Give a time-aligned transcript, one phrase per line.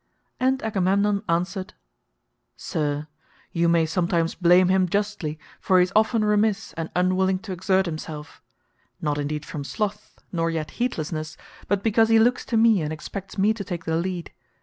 [0.39, 1.75] And Agamemnon answered,
[2.57, 3.05] "Sir,
[3.51, 7.85] you may sometimes blame him justly, for he is often remiss and unwilling to exert
[7.85, 11.37] himself—not indeed from sloth, nor yet heedlessness,
[11.67, 14.31] but because he looks to me and expects me to take the lead.